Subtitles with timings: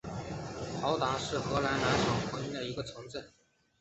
[0.81, 1.79] 豪达是荷兰南
[2.25, 3.23] 荷兰省的一座市镇。